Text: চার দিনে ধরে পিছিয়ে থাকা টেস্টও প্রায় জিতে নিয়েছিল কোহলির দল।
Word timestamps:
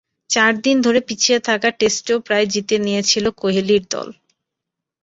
চার 0.29 0.53
দিনে 0.63 0.81
ধরে 0.85 0.99
পিছিয়ে 1.07 1.39
থাকা 1.47 1.69
টেস্টও 1.79 2.17
প্রায় 2.27 2.45
জিতে 2.53 2.75
নিয়েছিল 2.85 3.25
কোহলির 3.39 3.83
দল। 3.93 4.07